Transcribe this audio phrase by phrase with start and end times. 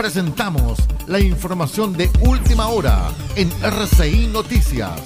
[0.00, 4.98] presentamos la información de última hora en RCI Noticias.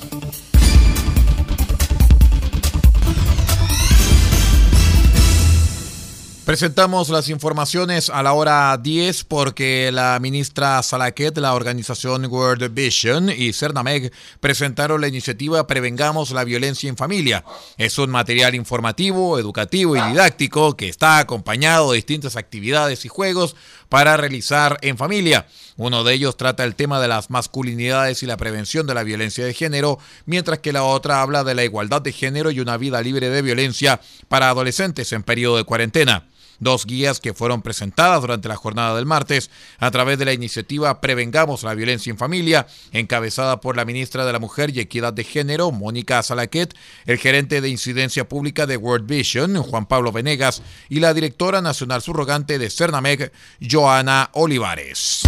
[6.44, 13.30] Presentamos las informaciones a la hora 10 porque la ministra Salaquet, la organización World Vision
[13.30, 17.46] y Cernameg presentaron la iniciativa Prevengamos la violencia en familia.
[17.78, 23.56] Es un material informativo, educativo y didáctico que está acompañado de distintas actividades y juegos
[23.94, 25.46] para realizar en familia.
[25.76, 29.44] Uno de ellos trata el tema de las masculinidades y la prevención de la violencia
[29.44, 33.00] de género, mientras que la otra habla de la igualdad de género y una vida
[33.02, 36.26] libre de violencia para adolescentes en periodo de cuarentena
[36.58, 41.00] dos guías que fueron presentadas durante la jornada del martes a través de la iniciativa
[41.00, 45.24] Prevengamos la Violencia en Familia, encabezada por la ministra de la Mujer y Equidad de
[45.24, 46.74] Género, Mónica Salaquet,
[47.06, 52.02] el gerente de Incidencia Pública de World Vision, Juan Pablo Venegas, y la directora nacional
[52.02, 55.22] subrogante de Cernameg, Joana Olivares.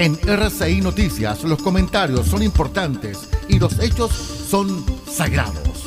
[0.00, 4.10] En RCI Noticias los comentarios son importantes y los hechos
[4.48, 5.79] son sagrados.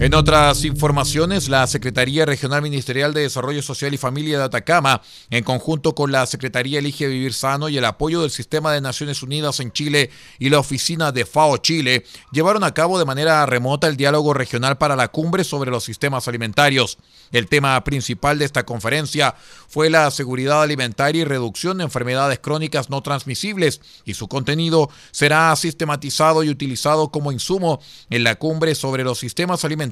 [0.00, 5.44] En otras informaciones, la Secretaría Regional Ministerial de Desarrollo Social y Familia de Atacama, en
[5.44, 9.60] conjunto con la Secretaría Elige Vivir Sano y el apoyo del Sistema de Naciones Unidas
[9.60, 13.98] en Chile y la oficina de FAO Chile, llevaron a cabo de manera remota el
[13.98, 16.96] diálogo regional para la cumbre sobre los sistemas alimentarios.
[17.30, 19.34] El tema principal de esta conferencia
[19.68, 25.54] fue la seguridad alimentaria y reducción de enfermedades crónicas no transmisibles, y su contenido será
[25.56, 29.89] sistematizado y utilizado como insumo en la cumbre sobre los sistemas alimentarios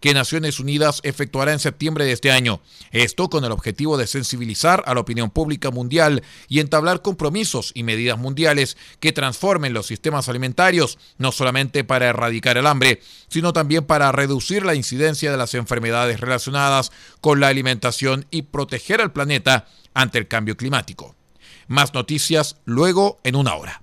[0.00, 2.60] que Naciones Unidas efectuará en septiembre de este año.
[2.90, 7.82] Esto con el objetivo de sensibilizar a la opinión pública mundial y entablar compromisos y
[7.82, 13.84] medidas mundiales que transformen los sistemas alimentarios, no solamente para erradicar el hambre, sino también
[13.84, 19.66] para reducir la incidencia de las enfermedades relacionadas con la alimentación y proteger al planeta
[19.94, 21.14] ante el cambio climático.
[21.66, 23.82] Más noticias luego en una hora.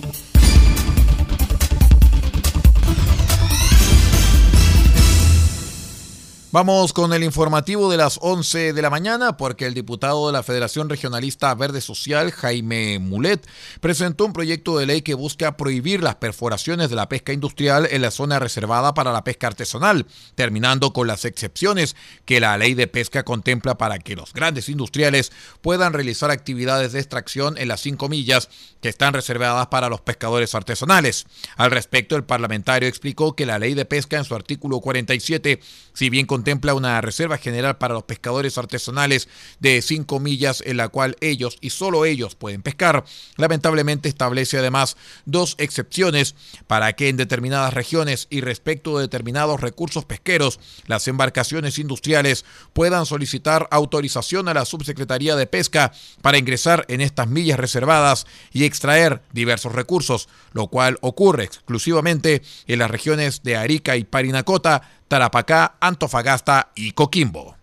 [6.53, 10.43] Vamos con el informativo de las 11 de la mañana porque el diputado de la
[10.43, 13.47] Federación Regionalista Verde Social, Jaime Mulet,
[13.79, 18.01] presentó un proyecto de ley que busca prohibir las perforaciones de la pesca industrial en
[18.01, 21.95] la zona reservada para la pesca artesanal, terminando con las excepciones
[22.25, 26.99] que la ley de pesca contempla para que los grandes industriales puedan realizar actividades de
[26.99, 28.49] extracción en las cinco millas
[28.81, 31.27] que están reservadas para los pescadores artesanales.
[31.55, 35.61] Al respecto, el parlamentario explicó que la ley de pesca en su artículo 47,
[35.93, 39.29] si bien contempla una reserva general para los pescadores artesanales
[39.59, 43.05] de 5 millas en la cual ellos y solo ellos pueden pescar.
[43.37, 46.33] Lamentablemente establece además dos excepciones
[46.65, 53.05] para que en determinadas regiones y respecto de determinados recursos pesqueros, las embarcaciones industriales puedan
[53.05, 55.91] solicitar autorización a la Subsecretaría de Pesca
[56.23, 62.79] para ingresar en estas millas reservadas y extraer diversos recursos, lo cual ocurre exclusivamente en
[62.79, 67.57] las regiones de Arica y Parinacota, Tarapacá, Antofagasta y Coquimbo.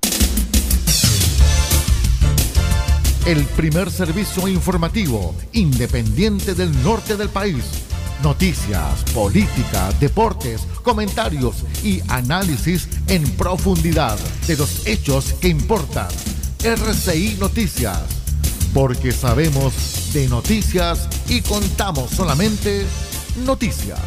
[3.24, 7.64] El primer servicio informativo independiente del norte del país.
[8.22, 16.08] Noticias, política, deportes, comentarios y análisis en profundidad de los hechos que importan.
[16.62, 18.02] RCI Noticias.
[18.74, 22.84] Porque sabemos de noticias y contamos solamente
[23.46, 23.98] noticias.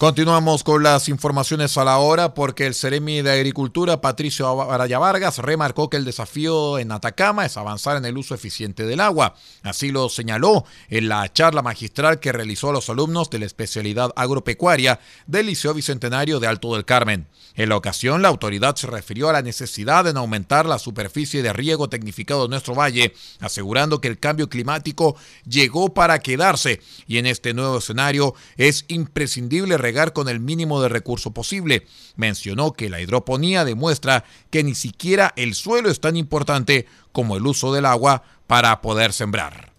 [0.00, 5.36] Continuamos con las informaciones a la hora porque el Ceremi de Agricultura, Patricio Araya Vargas,
[5.36, 9.34] remarcó que el desafío en Atacama es avanzar en el uso eficiente del agua.
[9.62, 14.10] Así lo señaló en la charla magistral que realizó a los alumnos de la especialidad
[14.16, 17.26] agropecuaria del Liceo Bicentenario de Alto del Carmen.
[17.54, 21.52] En la ocasión, la autoridad se refirió a la necesidad de aumentar la superficie de
[21.52, 27.26] riego tecnificado en nuestro valle, asegurando que el cambio climático llegó para quedarse y en
[27.26, 29.76] este nuevo escenario es imprescindible
[30.12, 31.86] con el mínimo de recurso posible.
[32.16, 37.46] Mencionó que la hidroponía demuestra que ni siquiera el suelo es tan importante como el
[37.46, 39.72] uso del agua para poder sembrar.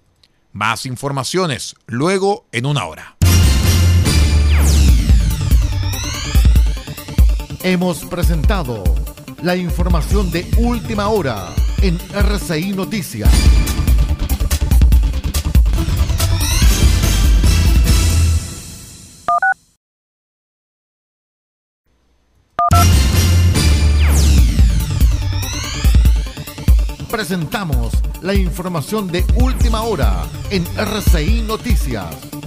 [0.54, 3.16] Más informaciones luego en una hora.
[7.64, 8.84] Hemos presentado
[9.44, 11.48] la información de última hora
[11.82, 13.30] en RCI Noticias.
[27.10, 32.41] Presentamos la información de última hora en RCI Noticias.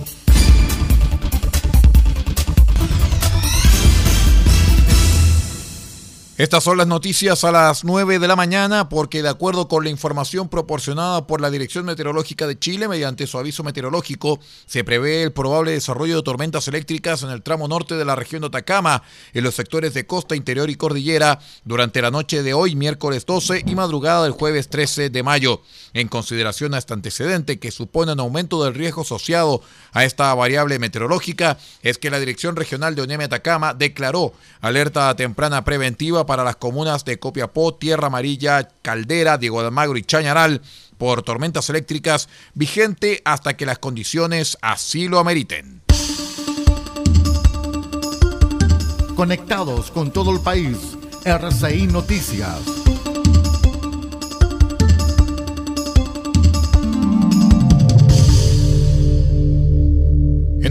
[6.37, 9.91] Estas son las noticias a las 9 de la mañana porque de acuerdo con la
[9.91, 15.31] información proporcionada por la Dirección Meteorológica de Chile mediante su aviso meteorológico, se prevé el
[15.31, 19.45] probable desarrollo de tormentas eléctricas en el tramo norte de la región de Atacama, en
[19.45, 23.77] los sectores de costa interior y cordillera, durante la noche de hoy, miércoles 12 y
[23.77, 25.63] madrugada del jueves 13 de mayo.
[25.93, 30.81] En consideración a este antecedente que supone un aumento del riesgo asociado a esta variable
[30.81, 36.57] meteorológica, es que la Dirección Regional de ONEME Atacama declaró alerta temprana preventiva para las
[36.57, 40.63] comunas de Copiapó, Tierra Amarilla, Caldera, Diego de Almagro y Chañaral
[40.99, 45.83] por tormentas eléctricas vigente hasta que las condiciones así lo ameriten.
[49.17, 50.77] Conectados con todo el país,
[51.25, 52.94] RCI Noticias.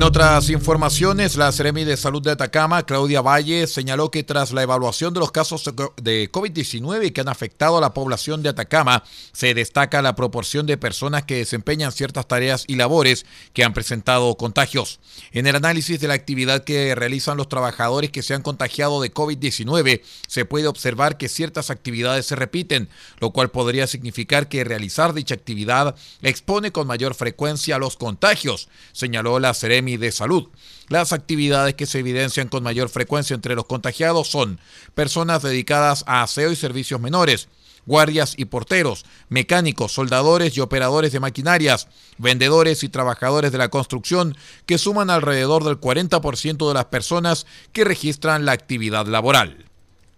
[0.03, 4.61] En otras informaciones, la Seremi de Salud de Atacama, Claudia Valle, señaló que tras la
[4.61, 9.53] evaluación de los casos de COVID-19 que han afectado a la población de Atacama, se
[9.53, 14.99] destaca la proporción de personas que desempeñan ciertas tareas y labores que han presentado contagios.
[15.31, 19.13] En el análisis de la actividad que realizan los trabajadores que se han contagiado de
[19.13, 22.89] COVID-19, se puede observar que ciertas actividades se repiten,
[23.21, 28.67] lo cual podría significar que realizar dicha actividad expone con mayor frecuencia a los contagios,
[28.91, 30.49] señaló la Seremi de Salud.
[30.89, 34.59] Las actividades que se evidencian con mayor frecuencia entre los contagiados son
[34.95, 37.47] personas dedicadas a aseo y servicios menores,
[37.85, 41.87] guardias y porteros, mecánicos, soldadores y operadores de maquinarias,
[42.17, 47.83] vendedores y trabajadores de la construcción, que suman alrededor del 40% de las personas que
[47.83, 49.65] registran la actividad laboral.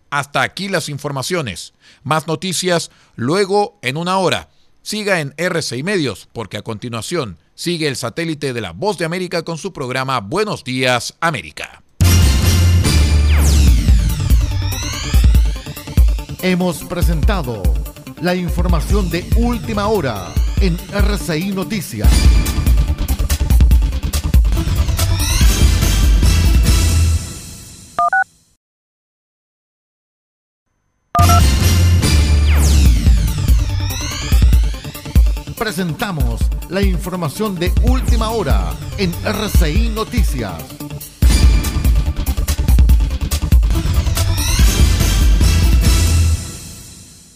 [0.10, 1.74] Hasta aquí las informaciones.
[2.04, 4.50] Más noticias luego en una hora.
[4.82, 9.44] Siga en RCI Medios, porque a continuación sigue el satélite de la Voz de América
[9.44, 11.82] con su programa Buenos Días América.
[16.42, 17.64] Hemos presentado
[18.22, 20.32] la información de última hora
[20.62, 22.10] en RCI Noticias.
[35.66, 40.62] Presentamos la información de última hora en RCI Noticias.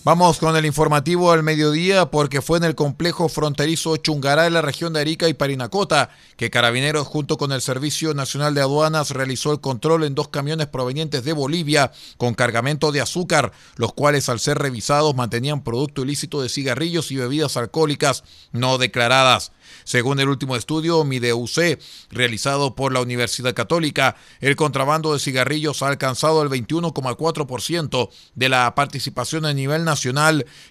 [0.05, 4.61] Vamos con el informativo al mediodía porque fue en el complejo fronterizo Chungará en la
[4.61, 9.51] región de Arica y Parinacota que Carabineros junto con el Servicio Nacional de Aduanas realizó
[9.51, 14.39] el control en dos camiones provenientes de Bolivia con cargamento de azúcar, los cuales al
[14.39, 18.23] ser revisados mantenían producto ilícito de cigarrillos y bebidas alcohólicas
[18.53, 19.51] no declaradas.
[19.83, 21.79] Según el último estudio MIDEUC
[22.09, 28.73] realizado por la Universidad Católica, el contrabando de cigarrillos ha alcanzado el 21,4% de la
[28.75, 29.88] participación a nivel nacional,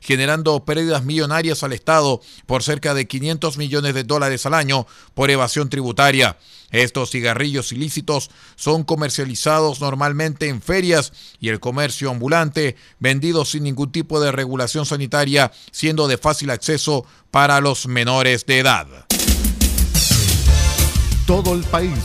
[0.01, 5.31] generando pérdidas millonarias al Estado por cerca de 500 millones de dólares al año por
[5.31, 6.37] evasión tributaria.
[6.71, 13.91] Estos cigarrillos ilícitos son comercializados normalmente en ferias y el comercio ambulante, vendidos sin ningún
[13.91, 18.87] tipo de regulación sanitaria, siendo de fácil acceso para los menores de edad.
[21.27, 21.99] Todo el país,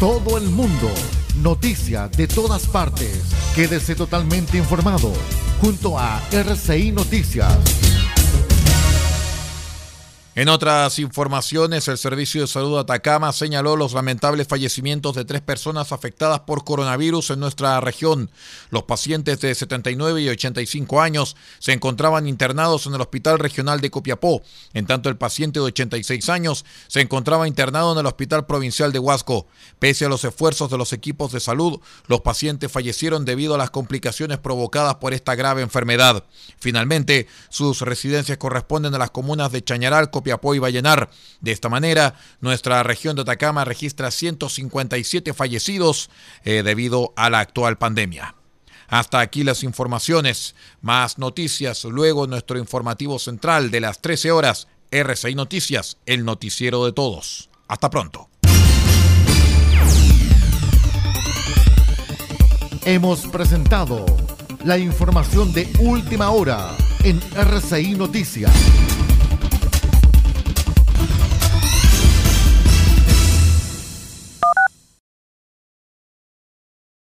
[0.00, 0.90] todo el mundo,
[1.36, 3.22] noticias de todas partes.
[3.54, 5.12] Quédese totalmente informado
[5.60, 7.87] junto a RCI Noticias.
[10.38, 15.40] En otras informaciones, el Servicio de Salud de Atacama señaló los lamentables fallecimientos de tres
[15.40, 18.30] personas afectadas por coronavirus en nuestra región.
[18.70, 23.90] Los pacientes de 79 y 85 años se encontraban internados en el Hospital Regional de
[23.90, 24.40] Copiapó,
[24.74, 29.00] en tanto el paciente de 86 años se encontraba internado en el Hospital Provincial de
[29.00, 29.48] Huasco.
[29.80, 33.70] Pese a los esfuerzos de los equipos de salud, los pacientes fallecieron debido a las
[33.70, 36.22] complicaciones provocadas por esta grave enfermedad.
[36.60, 41.10] Finalmente, sus residencias corresponden a las comunas de Chañaral, Copiapó, Apoyo y Vallenar.
[41.40, 46.10] De esta manera, nuestra región de Atacama registra 157 fallecidos
[46.44, 48.34] eh, debido a la actual pandemia.
[48.88, 50.54] Hasta aquí las informaciones.
[50.80, 54.68] Más noticias luego nuestro informativo central de las 13 horas.
[54.90, 57.50] RCI Noticias, el noticiero de todos.
[57.68, 58.30] Hasta pronto.
[62.86, 64.06] Hemos presentado
[64.64, 68.52] la información de última hora en RCI Noticias.